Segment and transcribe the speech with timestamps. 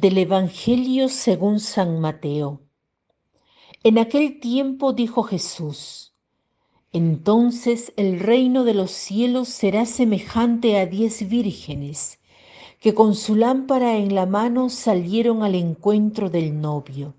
[0.00, 2.62] Del Evangelio según San Mateo.
[3.84, 6.14] En aquel tiempo dijo Jesús,
[6.92, 12.20] entonces el reino de los cielos será semejante a diez vírgenes
[12.80, 17.14] que con su lámpara en la mano salieron al encuentro del novio.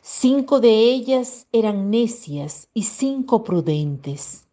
[0.00, 4.46] Cinco de ellas eran necias y cinco prudentes.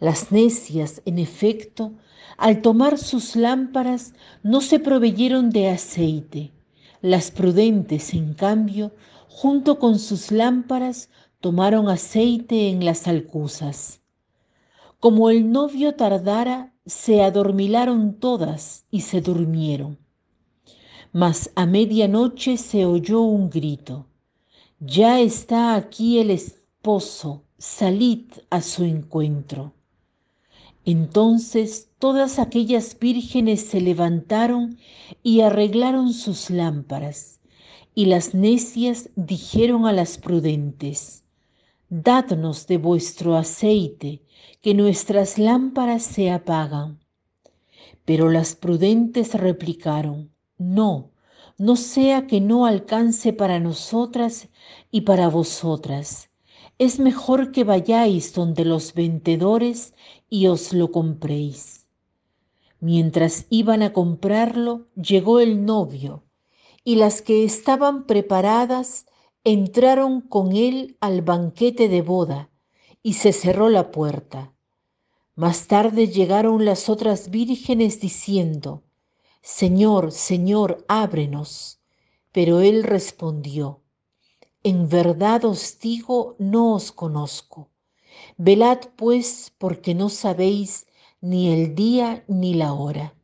[0.00, 1.92] Las necias, en efecto,
[2.38, 6.54] al tomar sus lámparas, no se proveyeron de aceite.
[7.00, 8.92] Las prudentes, en cambio,
[9.28, 14.00] junto con sus lámparas, tomaron aceite en las alcuzas.
[14.98, 19.98] Como el novio tardara, se adormilaron todas y se durmieron.
[21.12, 24.06] Mas a medianoche se oyó un grito.
[24.80, 29.72] Ya está aquí el esposo, salid a su encuentro.
[30.90, 34.78] Entonces todas aquellas vírgenes se levantaron
[35.22, 37.40] y arreglaron sus lámparas,
[37.94, 41.24] y las necias dijeron a las prudentes,
[41.90, 44.22] Dadnos de vuestro aceite,
[44.62, 47.00] que nuestras lámparas se apagan.
[48.06, 51.10] Pero las prudentes replicaron, No,
[51.58, 54.48] no sea que no alcance para nosotras
[54.90, 56.27] y para vosotras
[56.78, 59.94] es mejor que vayáis donde los vendedores
[60.30, 61.86] y os lo compréis.
[62.80, 66.22] Mientras iban a comprarlo, llegó el novio,
[66.84, 69.06] y las que estaban preparadas
[69.42, 72.50] entraron con él al banquete de boda,
[73.02, 74.52] y se cerró la puerta.
[75.34, 78.84] Más tarde llegaron las otras vírgenes diciendo,
[79.40, 81.80] Señor, Señor, ábrenos.
[82.32, 83.80] Pero él respondió,
[84.62, 87.70] en verdad os digo, no os conozco.
[88.36, 90.86] Velad pues porque no sabéis
[91.20, 93.14] ni el día ni la hora.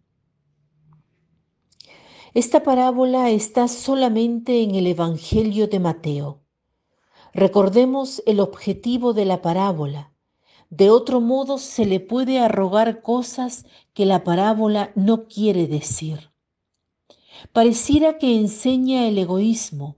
[2.34, 6.40] Esta parábola está solamente en el Evangelio de Mateo.
[7.32, 10.12] Recordemos el objetivo de la parábola.
[10.70, 16.32] De otro modo se le puede arrogar cosas que la parábola no quiere decir.
[17.52, 19.96] Pareciera que enseña el egoísmo,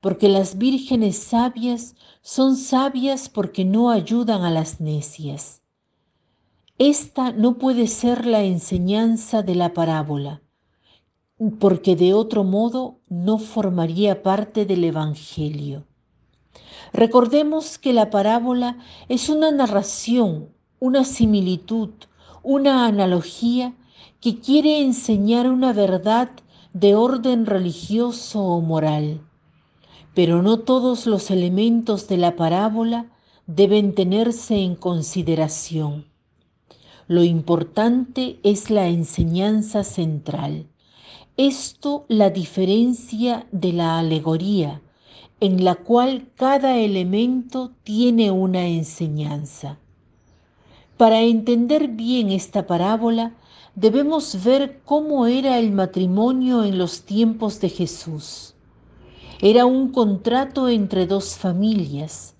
[0.00, 5.62] porque las vírgenes sabias son sabias porque no ayudan a las necias.
[6.78, 10.42] Esta no puede ser la enseñanza de la parábola,
[11.58, 15.86] porque de otro modo no formaría parte del Evangelio.
[16.92, 18.78] Recordemos que la parábola
[19.08, 21.90] es una narración, una similitud,
[22.42, 23.74] una analogía
[24.20, 26.30] que quiere enseñar una verdad
[26.74, 29.20] de orden religioso o moral
[30.16, 33.04] pero no todos los elementos de la parábola
[33.46, 36.06] deben tenerse en consideración.
[37.06, 40.68] Lo importante es la enseñanza central.
[41.36, 44.80] Esto la diferencia de la alegoría,
[45.40, 49.78] en la cual cada elemento tiene una enseñanza.
[50.96, 53.34] Para entender bien esta parábola,
[53.74, 58.55] debemos ver cómo era el matrimonio en los tiempos de Jesús.
[59.42, 62.36] Era un contrato entre dos familias.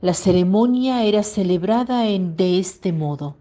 [0.00, 3.36] La ceremonia era celebrada de este modo.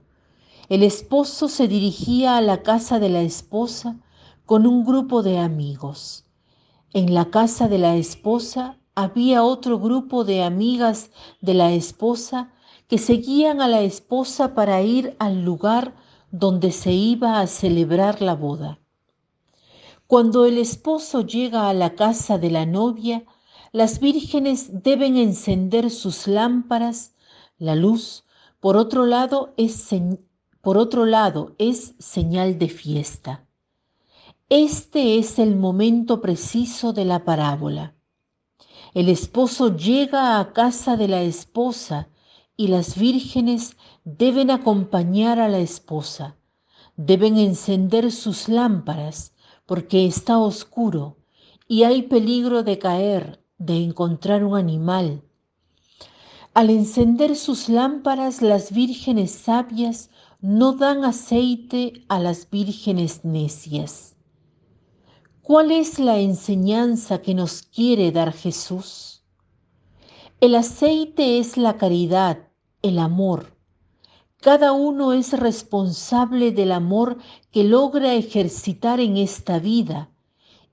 [0.67, 3.95] El esposo se dirigía a la casa de la esposa
[4.45, 6.25] con un grupo de amigos.
[6.91, 11.09] En la casa de la esposa había otro grupo de amigas
[11.39, 12.51] de la esposa
[12.89, 15.95] que seguían a la esposa para ir al lugar
[16.31, 18.79] donde se iba a celebrar la boda.
[20.07, 23.25] Cuando el esposo llega a la casa de la novia,
[23.73, 27.13] las vírgenes deben encender sus lámparas.
[27.57, 28.23] La luz,
[28.61, 29.89] por otro lado, es,
[30.61, 33.45] por otro lado, es señal de fiesta.
[34.47, 37.93] Este es el momento preciso de la parábola.
[38.93, 42.07] El esposo llega a casa de la esposa
[42.55, 46.37] y las vírgenes deben acompañar a la esposa,
[46.95, 49.33] deben encender sus lámparas,
[49.67, 51.17] porque está oscuro
[51.67, 55.21] y hay peligro de caer, de encontrar un animal.
[56.55, 60.09] Al encender sus lámparas, las vírgenes sabias
[60.41, 64.15] no dan aceite a las vírgenes necias.
[65.43, 69.23] ¿Cuál es la enseñanza que nos quiere dar Jesús?
[70.39, 72.47] El aceite es la caridad,
[72.81, 73.56] el amor,
[74.47, 77.17] cada uno es responsable del amor
[77.51, 80.09] que logra ejercitar en esta vida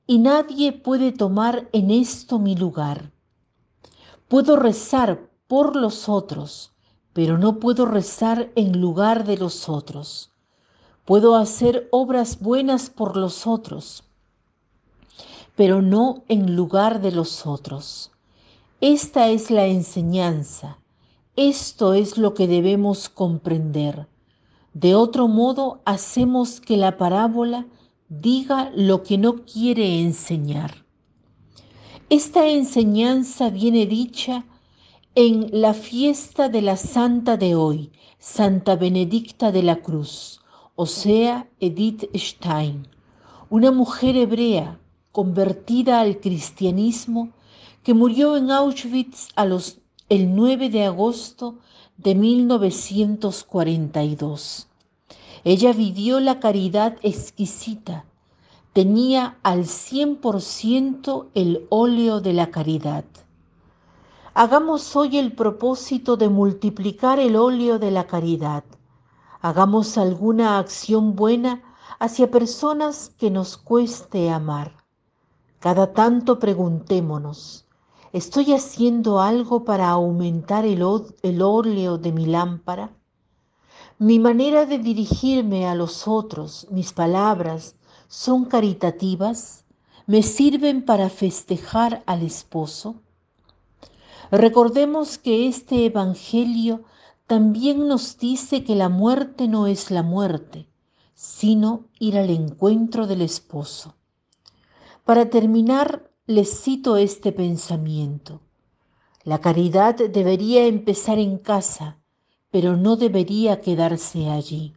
[0.07, 3.11] y nadie puede tomar en esto mi lugar.
[4.29, 6.71] Puedo rezar por los otros,
[7.13, 10.31] pero no puedo rezar en lugar de los otros.
[11.05, 14.05] Puedo hacer obras buenas por los otros,
[15.57, 18.13] pero no en lugar de los otros.
[18.81, 20.79] Esta es la enseñanza.
[21.37, 24.07] Esto es lo que debemos comprender.
[24.73, 27.67] De otro modo, hacemos que la parábola
[28.09, 30.85] diga lo que no quiere enseñar.
[32.09, 34.45] Esta enseñanza viene dicha
[35.17, 40.41] en la fiesta de la santa de hoy, Santa Benedicta de la Cruz,
[40.77, 42.87] o sea, Edith Stein,
[43.51, 44.79] una mujer hebrea
[45.11, 47.31] convertida al cristianismo
[47.83, 51.61] que murió en Auschwitz a los, el 9 de agosto
[51.97, 54.69] de 1942.
[55.45, 58.05] Ella vivió la caridad exquisita,
[58.75, 63.05] tenía al 100% el óleo de la caridad.
[64.35, 68.65] Hagamos hoy el propósito de multiplicar el óleo de la caridad.
[69.41, 71.63] Hagamos alguna acción buena
[71.99, 74.73] hacia personas que nos cueste amar.
[75.61, 77.64] Cada tanto preguntémonos,
[78.15, 80.85] ¿estoy haciendo algo para aumentar el,
[81.23, 82.97] el óleo de mi lámpara?
[83.99, 87.75] Mi manera de dirigirme a los otros, mis palabras,
[88.07, 89.65] son caritativas,
[90.07, 93.03] me sirven para festejar al esposo.
[94.31, 96.85] Recordemos que este Evangelio
[97.27, 100.69] también nos dice que la muerte no es la muerte,
[101.15, 103.97] sino ir al encuentro del esposo.
[105.05, 108.41] Para terminar, les cito este pensamiento.
[109.25, 111.99] La caridad debería empezar en casa,
[112.51, 114.73] pero no debería quedarse allí.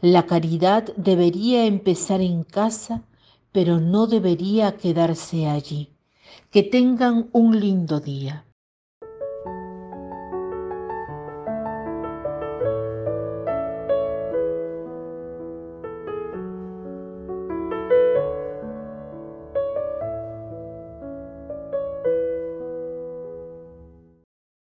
[0.00, 3.04] La caridad debería empezar en casa,
[3.52, 5.94] pero no debería quedarse allí.
[6.50, 8.44] Que tengan un lindo día.